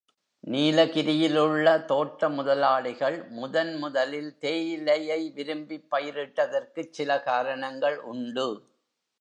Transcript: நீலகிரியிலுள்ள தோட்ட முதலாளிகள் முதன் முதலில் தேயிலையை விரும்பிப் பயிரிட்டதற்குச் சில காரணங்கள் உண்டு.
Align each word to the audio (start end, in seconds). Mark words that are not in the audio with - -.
நீலகிரியிலுள்ள 0.43 1.85
தோட்ட 1.85 2.29
முதலாளிகள் 2.29 3.23
முதன் 3.31 3.75
முதலில் 3.75 4.37
தேயிலையை 4.39 5.31
விரும்பிப் 5.35 5.87
பயிரிட்டதற்குச் 5.91 6.91
சில 6.91 7.21
காரணங்கள் 7.21 7.99
உண்டு. 8.05 8.49